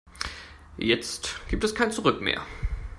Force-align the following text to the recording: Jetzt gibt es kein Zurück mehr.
Jetzt 0.79 1.47
gibt 1.47 1.63
es 1.63 1.75
kein 1.75 1.91
Zurück 1.91 2.21
mehr. 2.21 2.41